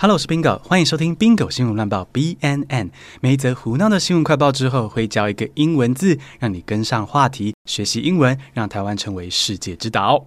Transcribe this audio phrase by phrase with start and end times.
[0.00, 2.90] Hello，我是 Bingo，欢迎收听 Bingo 新闻乱报 BNN。
[3.20, 10.26] 每一则胡闹的新闻快报之后，会教一个英文字，让你跟上话题，学习英文，让台湾成为世界之岛。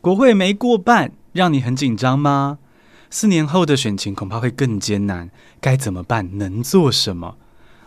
[0.00, 2.58] 国会没过半，让你很紧张吗？
[3.10, 5.28] 四年后的选情恐怕会更艰难，
[5.60, 6.38] 该怎么办？
[6.38, 7.36] 能做什么？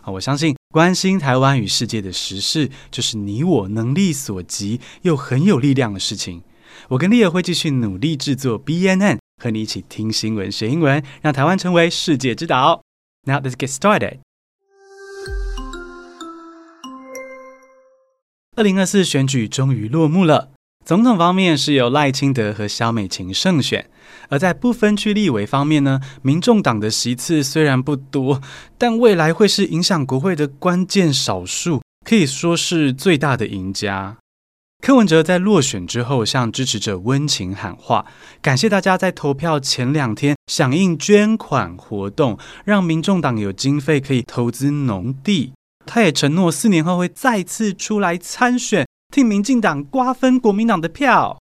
[0.02, 6.42] 啊，我相信关心台湾与世界的时事，就是你我能力所及又很有力量的事情。
[6.90, 9.23] 我跟丽儿会继续努力制作 BNN。
[9.44, 12.82] 和你一起听新闻学英文，让台湾成为世界之岛。
[13.26, 14.20] Now let's get started。
[18.56, 20.52] 二零二四选举终于落幕了，
[20.82, 23.90] 总统方面是由赖清德和萧美琴胜选，
[24.30, 28.40] 而在不分区立委方面呢，民众党的席次虽然不多，
[28.78, 34.16] 但未来会是影响国会的关键少数，可以说是最大的赢家。
[34.82, 38.04] 柯文哲在落选之后，向支持者温情喊话，
[38.42, 45.52] 感谢大家在投票前两天响应捐款活动，让民众党有经费可以投资农地。
[45.86, 51.38] 他也承诺四年后会再次出来参选，替民进党瓜分国民党的票。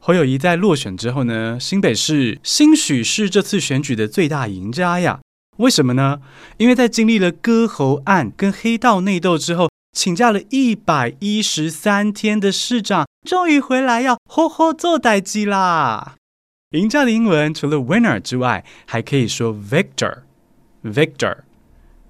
[0.00, 5.20] 侯友谊在落选之后呢，新北市兴许是这次选举的最大赢家呀？
[5.58, 6.20] 为什么呢？
[6.56, 9.70] 因为在经历了割喉案跟黑道内斗之后。
[9.94, 16.16] 请假了一百一十三天的市长终于回来，要好好做代机啦！
[16.72, 20.18] 赢家的英文除了 winner 之外，还可以说 victor。
[20.82, 21.38] victor，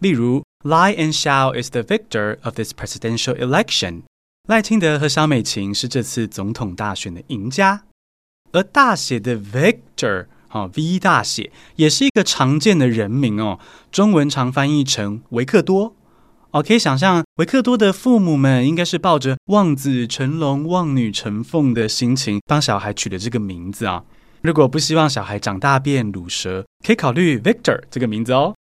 [0.01, 4.03] 例如 Lai and Xiao is the victor of this presidential election。
[4.49, 7.85] 赖清德和萧美琴是这次总统大选的赢家，
[8.53, 13.59] 而大写的 Victor，哈 V 大写，也是一个常见的人名哦，
[13.93, 15.95] 中文常翻译成维克多。
[16.55, 24.05] 哦，可以想象维克多的父母们应该是抱着望子成龙、望女成凤的心情，帮小孩取了这个名字啊。
[24.41, 28.55] 如果不希望小孩长大变乳蛇，可以考虑 Victor 这个名字哦。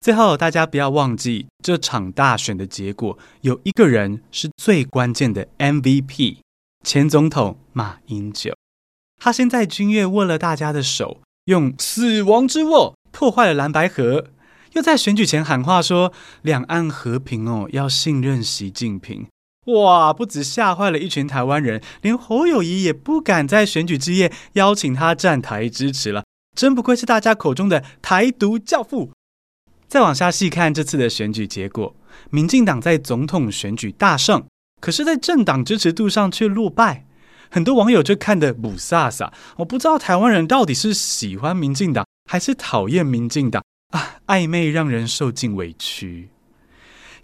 [0.00, 6.36] 最后，大家不要忘记这场大选的结果，有一个人是最关键的 MVP，
[6.84, 8.54] 前总统马英九。
[9.20, 14.26] 他先在君悦握了大家的手，用死亡之握破坏了蓝白河。
[14.76, 19.26] 又在选举前喊话说，两岸和平哦，要信任习近平。
[19.68, 26.24] 哇，不止吓坏了一群台湾人，连侯友宜也不敢在选举之夜邀请他站台支持了。
[26.54, 29.10] 真不愧是大家口中的台独教父。
[29.88, 31.96] 再往下细看这次的选举结果，
[32.28, 34.44] 民进党在总统选举大胜，
[34.82, 37.06] 可是，在政党支持度上却落败。
[37.50, 43.64] 很多网友就看得雾煞煞，我不知道台湾人到底是喜欢民进党还是讨厌民进党。
[43.96, 46.28] 啊，暧昧让人受尽委屈。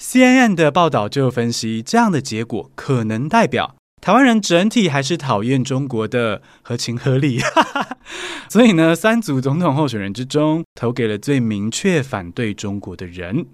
[0.00, 7.40] CNN 的报道就分析，这样的结果可能代表台湾人整体还是讨厌中国的，合情合理。
[8.48, 13.44] 所以呢，三组总统候选人之中，投给了最明确反对中国的人。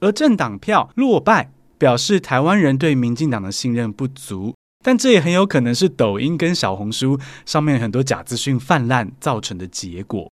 [0.00, 4.54] 而政党票落败，表示台湾人对民进党的信任不足。
[4.84, 10.30] 但这也很有可能是抖音跟小红书上面很多假资讯泛滥造成的结果。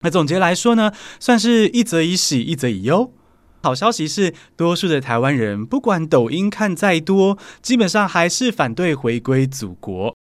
[0.00, 3.12] 那总结来说呢，算是一则以喜，一则以忧。
[3.62, 10.14] 好消息是，多数的台湾人不管抖音看再多，基本上还是反对回归祖国。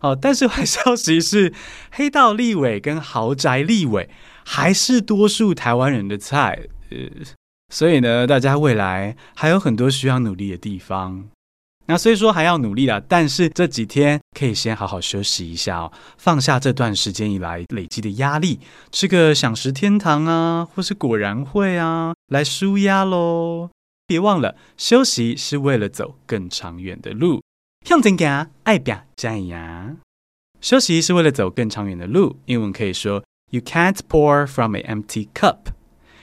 [0.00, 1.52] 好，但是坏消息是，
[1.90, 4.08] 黑道立委跟豪宅立委
[4.44, 6.66] 还是多数台湾人的菜。
[6.90, 6.96] 呃，
[7.68, 11.28] 所以呢，大家未来还有很多需要努力的地方。
[11.90, 18.60] 那虽说还要努力啦，但是这几天可以先好好休息一下哦，放下这段时间以来累积的压力，
[18.92, 23.70] 吃个饗食天堂啊，或是果然会啊，来舒压喽。
[24.06, 27.40] 别忘了，休息是为了走更长远的路。
[27.86, 29.96] 向前行，爱拼才会赢。
[30.60, 35.68] 休息是为了走更长远的路，英文可以说：You can't pour from an empty cup.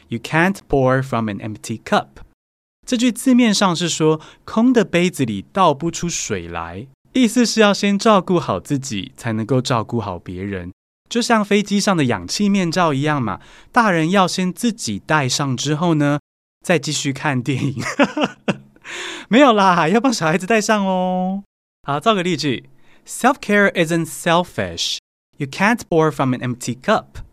[0.10, 2.10] You can't pour from an empty cup.
[2.86, 10.72] 这句字面上是说，空的杯子里倒不出水来，意思是要先照顾好自己，才能够照顾好别人。
[11.10, 13.40] 就像飞机上的氧气面罩一样嘛，
[13.72, 16.20] 大人要先自己戴上之后呢，
[16.64, 17.84] 再继续看电影。
[19.30, 21.44] 没有啦，要帮小孩子戴上哦。
[21.88, 22.70] 好，造个例句
[23.08, 24.98] ：Self-care isn't selfish.
[25.38, 27.25] You can't pour from an empty cup.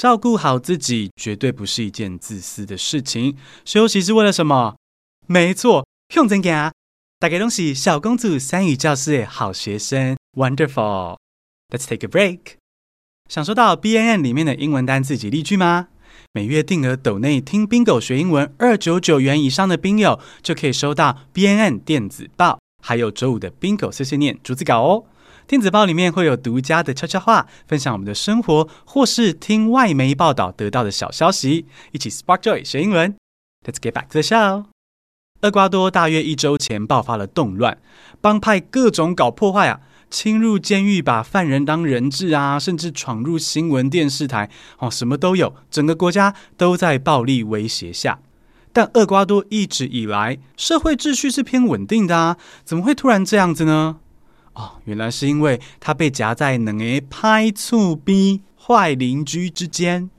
[0.00, 3.36] 照顾好自己绝对不是一件自私的事情。
[3.66, 4.74] 休息是为了什么？
[5.26, 6.72] 没错，向前行。
[7.18, 11.18] 大家都是小公主三语教室的好学生，Wonderful。
[11.68, 12.38] Let's take a break。
[13.28, 15.88] 想收到 BNN 里面的英文单词及例句吗？
[16.32, 25.04] 每月定额斗内听 Bingo 学英文二九九元以上的宾友，就可以收到 BNN 电子报，还有周五的 Bingo 碎碎念逐字稿哦。
[25.50, 33.16] 电子报里面会有独家的悄悄话，分享我们的生活，或是听外媒报道得到的小消息，一起 Spark Joy 学英文。
[33.66, 34.66] Let's get back to the show。
[35.42, 37.78] 厄瓜多大约一周前爆发了动乱，
[38.20, 44.48] 帮派各种搞破坏啊，侵入监狱把犯人当人质啊，甚至闯入新闻电视台，
[44.78, 48.20] 哦，什么都有，整个国家都在暴力威胁下。
[48.72, 53.98] 但厄瓜多一直以来社会秩序是偏稳定的啊，怎么会突然这样子呢？
[54.54, 60.10] 哦，原来是因为他被夹在两个歹厝边坏邻居之间，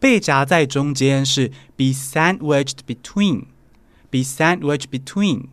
[0.00, 5.44] 被夹在中间是 be sandwiched between，be sandwiched between。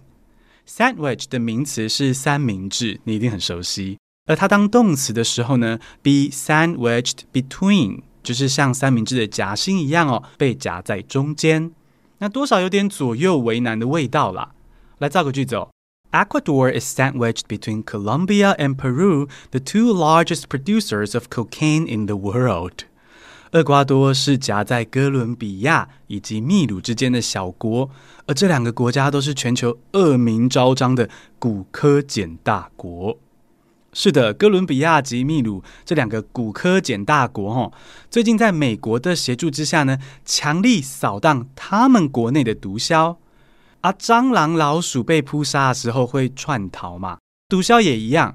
[0.67, 3.97] sandwich 的名词是三明治，你一定很熟悉。
[4.25, 11.71] 而它当动词的时候呢，be sandwiched between 就是像三明治的夹心一样哦，被夹在中间，
[12.17, 14.55] 那多少有点左右为难的味道啦。
[14.97, 15.69] 来造个句子哦。
[16.14, 22.84] Ecuador is sandwiched between Colombia and Peru, the two largest producers of cocaine in the world.
[23.52, 27.88] 厄瓜多是夹在哥伦比亚以及秘鲁之间的小国，
[28.26, 31.08] 而这两个国家都是全球恶名昭彰的
[31.38, 33.16] 古柯碱大国。
[33.92, 37.72] 是的，哥伦比亚及秘鲁这两个古柯碱大国，哈，
[38.10, 43.16] 最近在美国的协助之下呢，强力扫荡他们国内的毒枭。
[43.85, 47.19] 啊，蟑螂、老鼠被扑杀的时候会串逃嘛？
[47.47, 48.33] 毒枭也一样，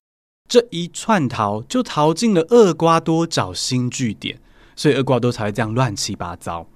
[0.49, 4.38] 这一串逃就逃进了厄瓜多找新据点，
[4.76, 6.69] 所以厄瓜多才会这样乱七八糟。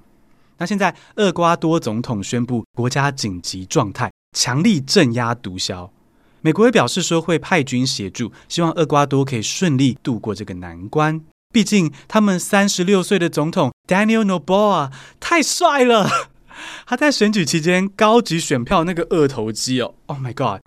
[0.58, 5.90] 那现在厄瓜多总统宣布国家紧急状态，强力镇压毒枭。
[6.40, 11.20] 美国也表示说会派军协助，希望厄瓜多可以顺利度过这个难关。
[11.52, 14.90] 毕竟他们三十六岁的总统 Daniel Noboa
[15.20, 16.10] 太帅了。
[16.86, 20.60] 他在选举期间高举选票，那个二头肌哦，Oh my God！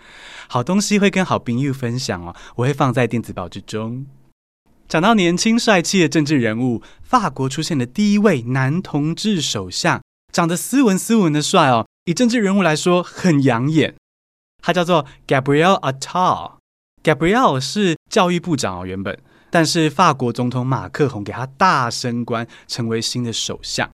[0.48, 4.06] 好东西会跟好朋友分享哦，我会放在电子报之中。
[4.88, 10.02] 讲到年轻帅气的政治人物，法国出现的第一位男同志首相，
[10.32, 13.96] 长得斯文斯文的帅哦，以政治人物来说很养眼。
[14.62, 16.54] 他叫做 Gabriel Attal。
[17.04, 19.18] Gabriel 是教育部长哦，原本，
[19.50, 23.90] 但是法国总统马克宏给他大升官，成为新的首相。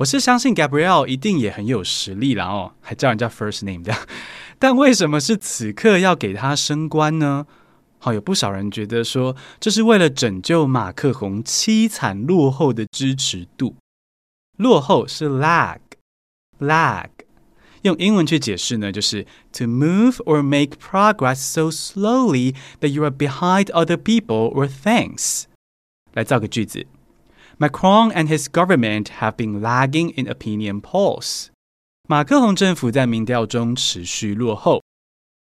[0.00, 4.00] 我是相信 Gabrielle 一定也很有实力啦哦，还叫人家 first name 这样。
[4.58, 7.46] 但为什么是此刻要给他升官呢？
[7.98, 13.76] 好，有不少人觉得说，这是为了拯救马克宏凄惨落后的支持度。
[14.56, 17.10] 落后是 lag，lag，
[17.82, 25.42] 用英文去解释呢，就是 to move or make progress so slowly that you are behind other people or things。
[26.14, 26.86] 来造个句子。
[27.60, 31.48] Macron and his government have been lagging in opinion polls。
[32.08, 34.82] 马克宏政府在民调中持续落后。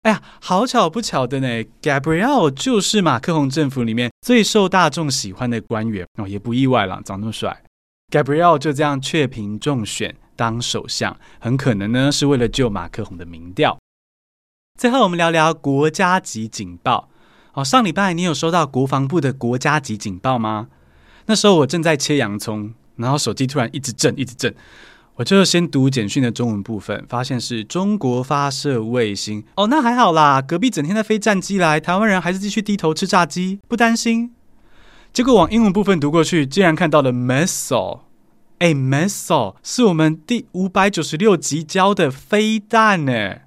[0.02, 7.62] 哎呀，好巧不巧的呢，Gabriel 就是马克宏政府里面最受大众喜欢的官员哦，也不意外了，长那么帅。
[8.10, 13.78] Gabriel 就这样雀屏中选当首相，很可能呢是为了救马克宏的民调。
[14.76, 17.10] 最后，我们聊聊国家级警报。
[17.52, 20.66] 哦，上礼拜你有收到国防部的国家级警报吗？
[21.28, 24.54] 那时候我正在切洋葱，然后手机突然一直震，一直震。
[25.16, 29.44] 我就先读简讯的中文部分，发现是中国发射卫星。
[29.56, 34.32] 哦，那还好啦，隔壁整天在飞战机来，台湾人还是继续低头吃炸鸡，不担心。
[35.12, 38.00] 结果往英文部分读过去，竟然看到了 missile。
[38.60, 43.40] 哎，missile 是我们第五百九十六集教的飞弹呢。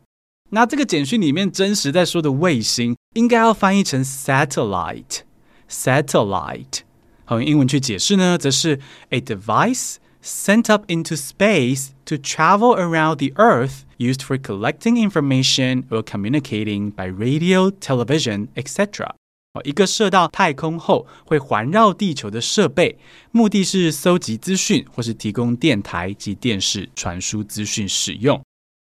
[0.51, 5.21] 那这个简讯里面真实在说的卫星，应该要翻译成 satellite，satellite。
[5.69, 6.81] Satellite
[7.30, 8.78] 好，用英文去解释呢，则是
[9.10, 15.84] a device sent up into space to travel around the Earth, used for collecting information
[15.88, 19.10] or communicating by radio, television, etc.
[19.54, 22.96] 哦，一个射到太空后会环绕地球的设备，
[23.32, 28.40] 目的是搜集资讯或是提供电台及电视传输资讯使用，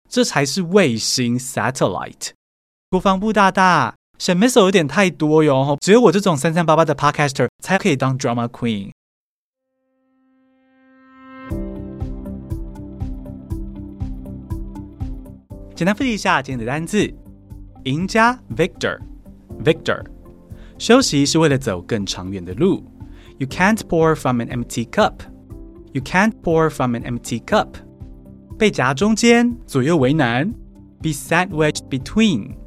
[0.07, 2.29] 这才是卫星 satellite。
[2.89, 3.95] 国防部大大。
[4.22, 8.92] 选 missile 有点太多哟，只有我这种三三八八的 podcaster 才可以当 drama queen。
[15.74, 17.12] 简单复习一下今天的单字：
[17.82, 20.04] 赢家 victor，victor。
[20.78, 22.84] 休息是为了走更长远的路。
[23.38, 25.14] You can't pour from an empty cup.
[25.90, 27.70] You can't pour from an empty cup.
[28.56, 30.54] 被夹中间，左右为难。
[31.02, 32.61] Be sandwiched between.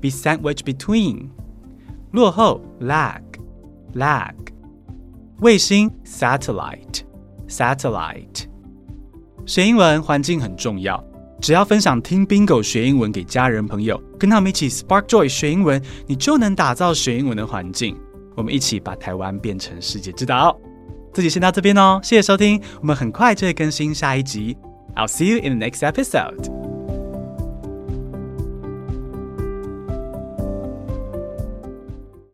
[0.00, 1.28] Be sandwiched between，
[2.12, 3.20] 落后 lag
[3.94, 4.34] lag，
[5.40, 7.02] 卫星 satellite
[7.48, 8.46] satellite。
[9.44, 11.02] 学英文环境很重要，
[11.40, 17.96] 只要分享听 Bingo 学英文给家人朋友，跟他们一起 Spark Joy 学英文，你就能打造学英文的环境。
[18.36, 20.58] 我们一起把台湾变成世界之岛。
[21.12, 24.56] 自己先到这边哦，谢谢收听，我们很快就会更新下一集。
[24.94, 26.69] I'll see you in the next episode.